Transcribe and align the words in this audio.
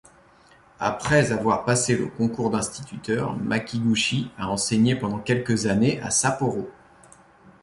Après 0.79 1.31
avoir 1.31 1.63
passé 1.63 1.95
le 1.95 2.07
concours 2.07 2.49
d'instituteur, 2.49 3.37
Makiguchi 3.37 4.31
a 4.39 4.49
enseigné 4.49 4.95
pendant 4.95 5.19
quelques 5.19 5.67
années 5.67 6.01
à 6.01 6.09
Sapporo. 6.09 6.71